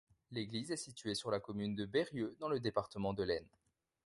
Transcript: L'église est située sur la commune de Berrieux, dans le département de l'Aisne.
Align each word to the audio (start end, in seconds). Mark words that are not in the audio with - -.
L'église 0.31 0.71
est 0.71 0.77
située 0.77 1.13
sur 1.13 1.29
la 1.29 1.39
commune 1.39 1.75
de 1.75 1.85
Berrieux, 1.85 2.35
dans 2.39 2.49
le 2.49 2.59
département 2.59 3.13
de 3.13 3.21
l'Aisne. 3.21 3.45